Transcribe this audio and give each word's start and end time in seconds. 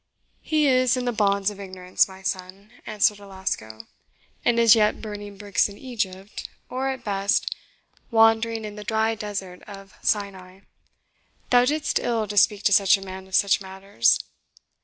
"He 0.41 0.65
is 0.65 0.97
in 0.97 1.05
the 1.05 1.11
bonds 1.11 1.51
of 1.51 1.59
ignorance, 1.59 2.07
my 2.07 2.23
son," 2.23 2.71
answered 2.87 3.19
Alasco, 3.19 3.85
"and 4.43 4.59
as 4.59 4.73
yet 4.73 4.99
burning 4.99 5.37
bricks 5.37 5.69
in 5.69 5.77
Egypt; 5.77 6.49
or, 6.71 6.89
at 6.89 7.03
best, 7.03 7.55
wandering 8.09 8.65
in 8.65 8.75
the 8.75 8.83
dry 8.83 9.13
desert 9.13 9.61
of 9.67 9.93
Sinai. 10.01 10.61
Thou 11.51 11.65
didst 11.65 11.99
ill 11.99 12.27
to 12.27 12.35
speak 12.35 12.63
to 12.63 12.73
such 12.73 12.97
a 12.97 13.01
man 13.05 13.27
of 13.27 13.35
such 13.35 13.61
matters. 13.61 14.19